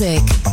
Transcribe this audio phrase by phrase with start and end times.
[0.00, 0.43] Music.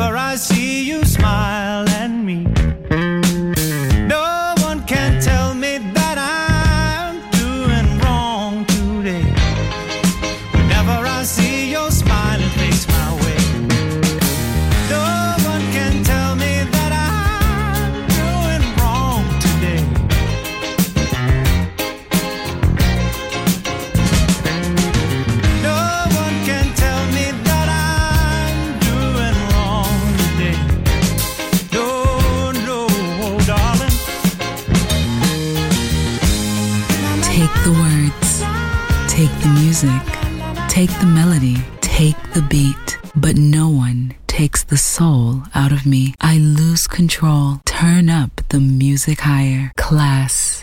[0.00, 0.69] whenever I see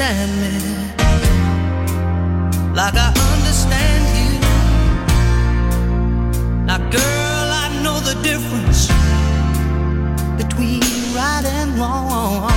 [0.00, 0.52] understand me
[2.74, 4.40] like I understand you.
[6.64, 8.88] Now, girl, I know the difference
[10.42, 10.80] between
[11.14, 12.48] right and wrong.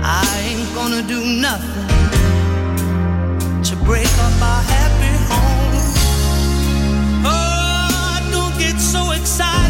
[0.00, 1.88] I ain't gonna do nothing
[3.64, 5.74] to break up our happy home.
[7.26, 9.67] Oh, don't get so excited.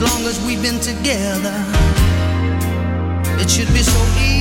[0.00, 1.64] as long as we've been together,
[3.42, 4.37] it should be so easy.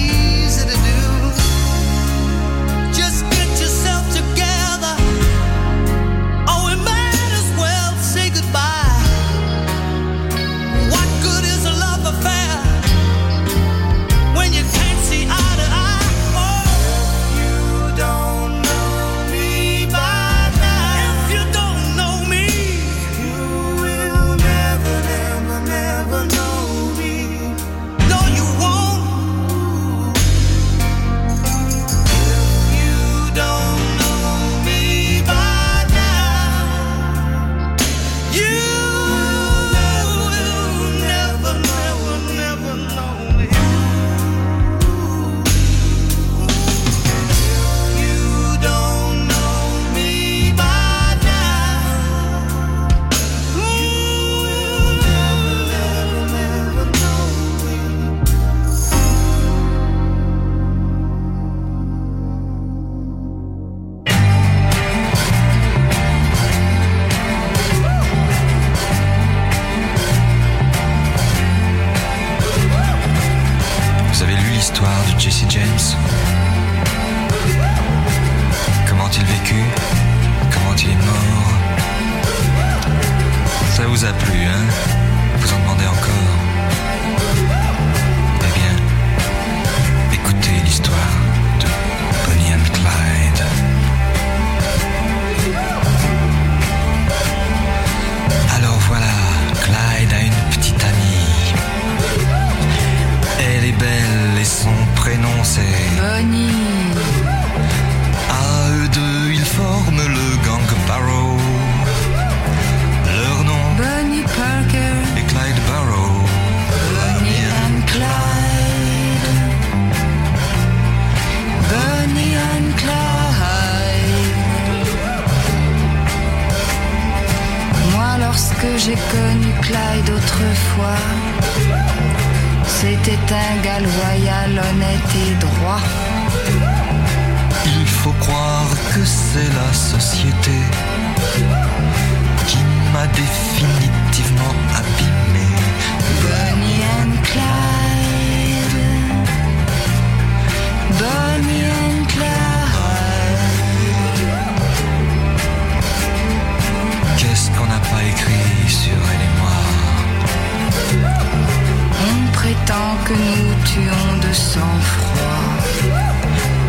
[163.08, 165.48] Que nous tuons de sang-froid.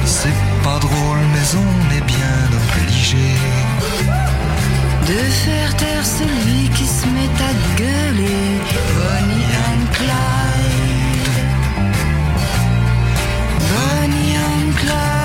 [0.05, 3.31] C'est pas drôle, mais on est bien obligé.
[5.11, 8.47] De faire taire celui qui se met à gueuler.
[8.97, 11.37] Bonnie and Clyde.
[13.73, 15.19] Bonnie and Clyde.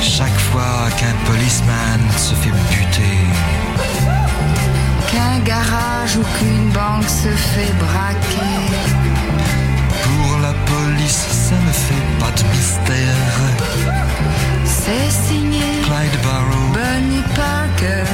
[0.00, 3.19] Chaque fois qu'un policeman se fait buter,
[6.16, 8.56] ou qu'une banque se fait braquer.
[10.04, 13.32] pour la police, ça ne fait pas de mystère.
[14.64, 18.04] C'est signé Clyde Barrow, Bonnie Parker,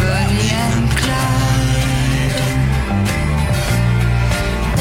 [0.00, 2.40] Bonnie and Clyde.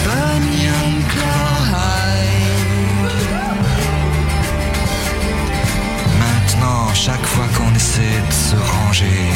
[0.05, 1.79] Bonnie and Clyde.
[6.19, 9.29] maintenant, chaque fois qu'on essaie de se ranger,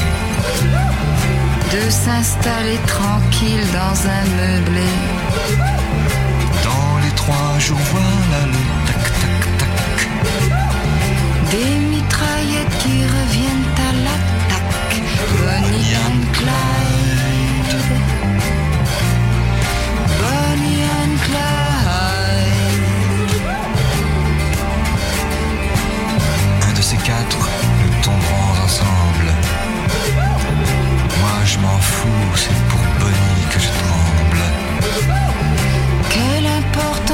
[1.74, 4.88] De s'installer tranquille dans un meublé.
[6.64, 10.08] dans les trois jours, voilà le tac tac tac.
[11.50, 15.02] Des mitraillettes qui reviennent à l'attaque.
[15.40, 16.73] Bonnie and Clyde.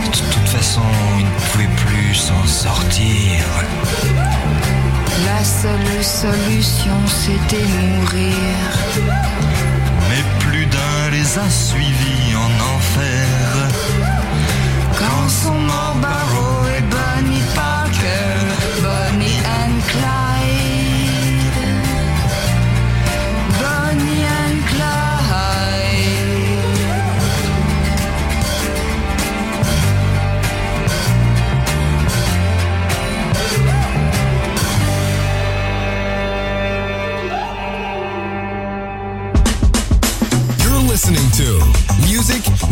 [0.04, 3.44] De toute façon, il ne pouvait plus s'en sortir.
[5.26, 9.57] La seule solution, c'était mourir.
[11.28, 13.68] Les a suivis en enfer.
[14.98, 15.96] Quand sont morts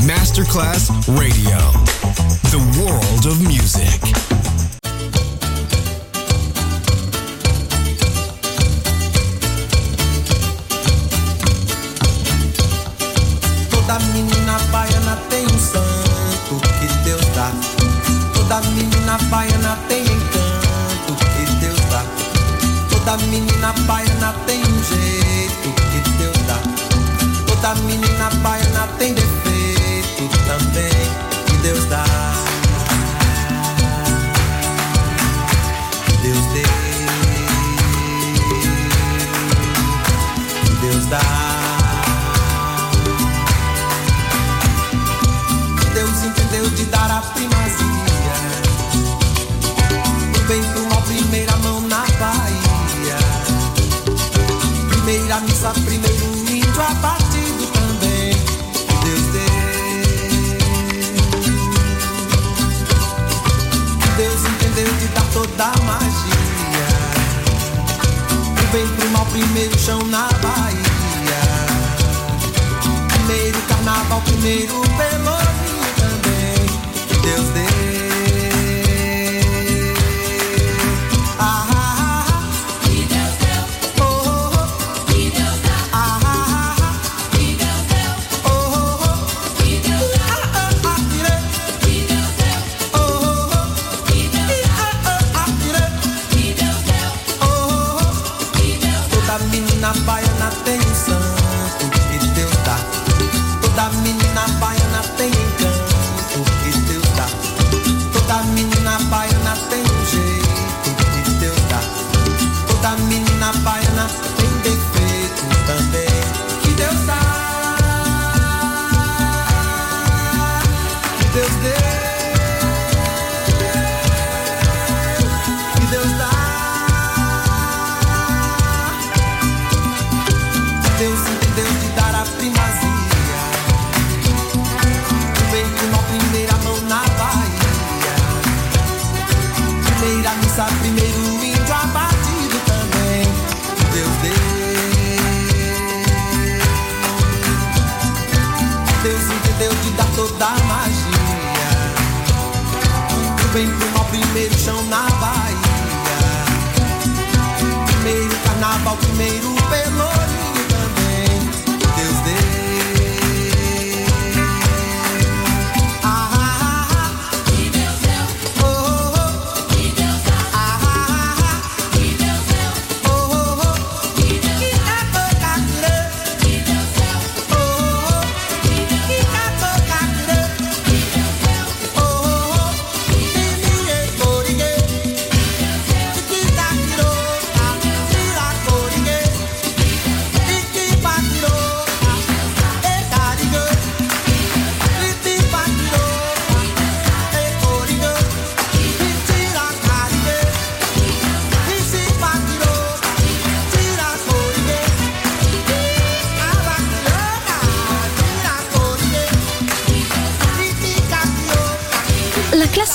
[0.04, 1.56] Masterclass Radio,
[2.50, 4.00] the world of music.
[13.70, 17.50] Toda menina baiana tem um santo que Deus dá.
[18.34, 22.04] Toda menina baiana tem encanto que Deus dá.
[22.90, 23.55] Toda menina
[74.16, 75.05] ao primeiro pé.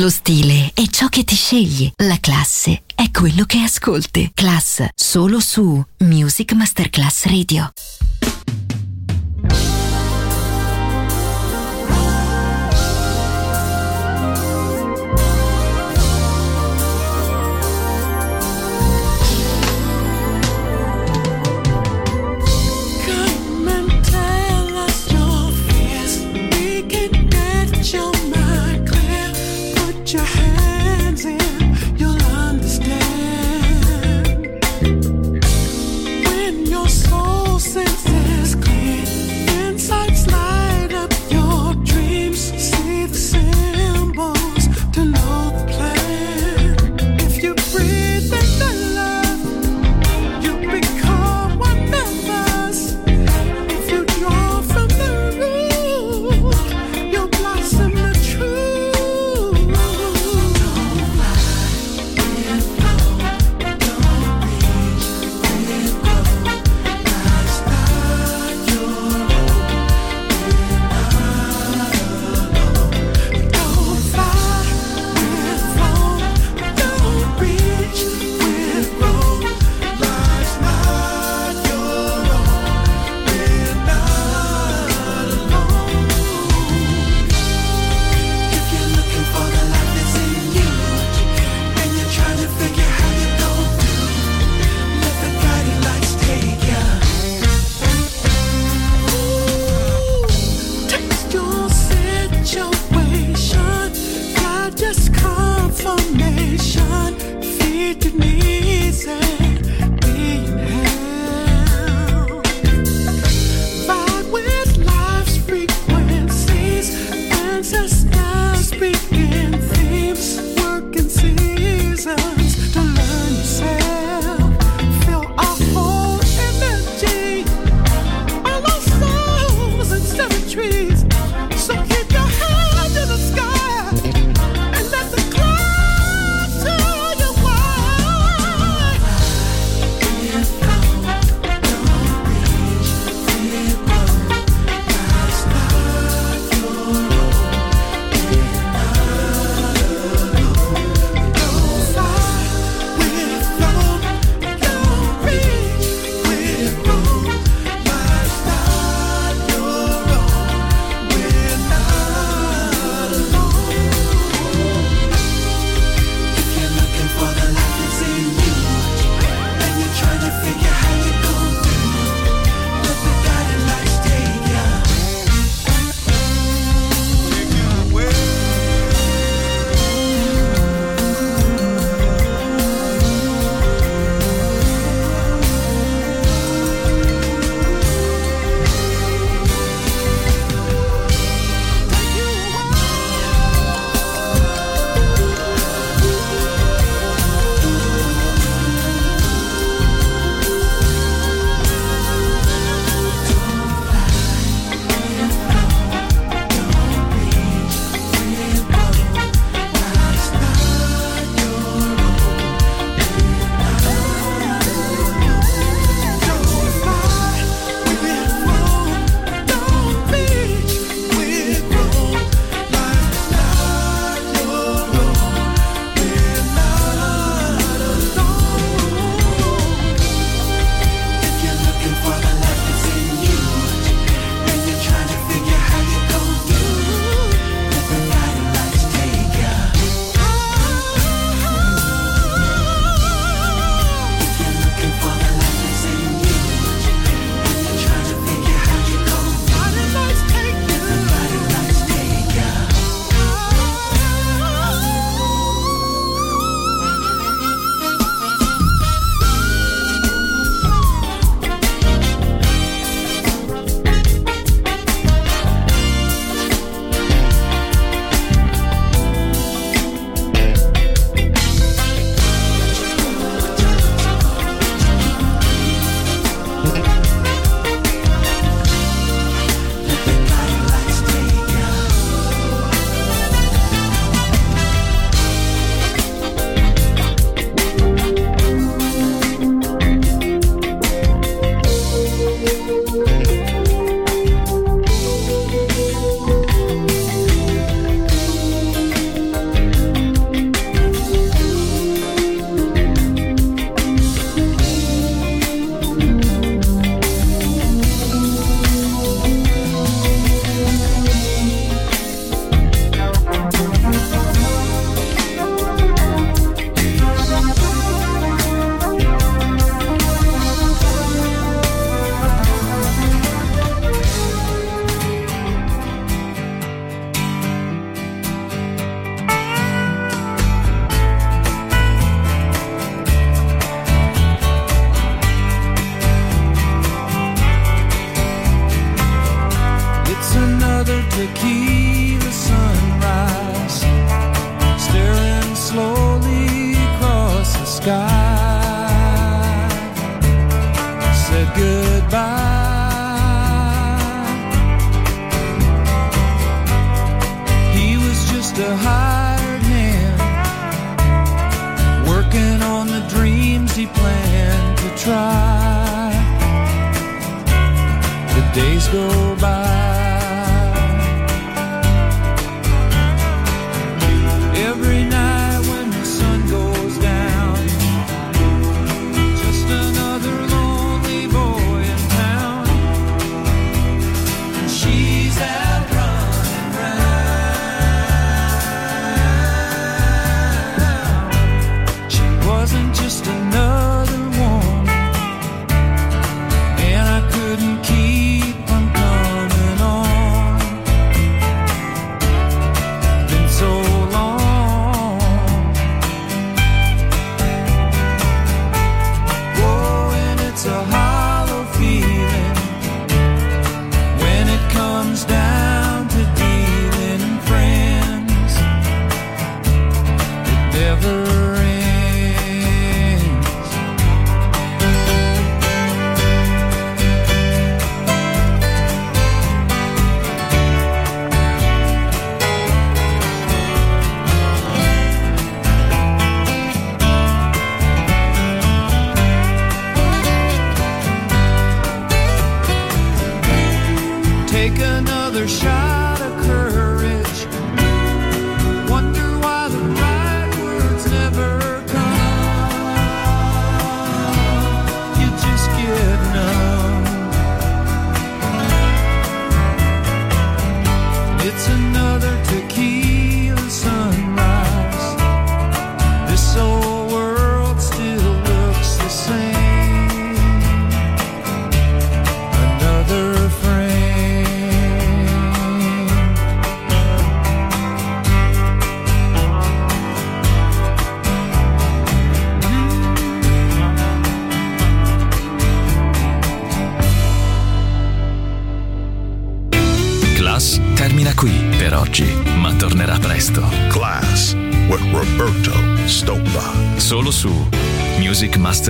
[0.00, 4.30] Lo stile è ciò che ti scegli, la classe è quello che ascolti.
[4.32, 7.70] Class solo su Music Masterclass Radio.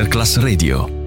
[0.00, 0.99] Masterclass Radio.